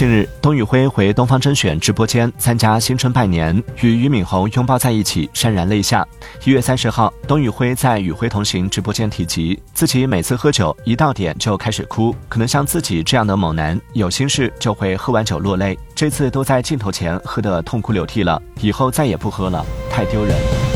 [0.00, 6.08] 近日董宇辉回东方甄选直播间参加新春拜年与俞敏洪拥抱在一起潸然泪下。
[6.42, 20.69] 一月三十号董宇辉在与辉同行直播间提及自己每次喝酒一到点就开始哭可能像自己这样的猛男有心事就会喝完酒落泪这次都在镜头前喝得痛哭流涕了以后再也不喝了太丢人。